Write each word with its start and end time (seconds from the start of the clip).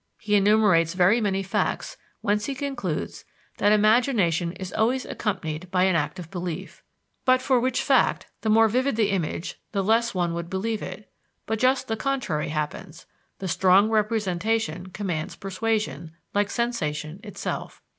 He 0.17 0.33
enumerates 0.35 0.95
very 0.95 1.21
many 1.21 1.43
facts 1.43 1.95
whence 2.21 2.45
he 2.47 2.55
concludes 2.55 3.23
that 3.59 3.71
imagination 3.71 4.51
is 4.53 4.73
always 4.73 5.05
accompanied 5.05 5.69
by 5.69 5.83
an 5.83 5.95
act 5.95 6.17
of 6.17 6.31
belief, 6.31 6.81
but 7.23 7.39
for 7.39 7.59
which 7.59 7.83
fact 7.83 8.25
the 8.41 8.49
more 8.49 8.67
vivid 8.67 8.95
the 8.95 9.11
image, 9.11 9.59
the 9.73 9.83
less 9.83 10.15
one 10.15 10.33
would 10.33 10.49
believe 10.49 10.81
it; 10.81 11.07
but 11.45 11.59
just 11.59 11.87
the 11.87 11.95
contrary 11.95 12.49
happens 12.49 13.05
the 13.37 13.47
strong 13.47 13.91
representation 13.91 14.87
commands 14.87 15.35
persuasion 15.35 16.13
like 16.33 16.49
sensation 16.49 17.19
itself. 17.23 17.83